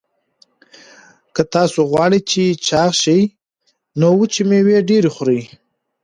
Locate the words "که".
1.35-1.41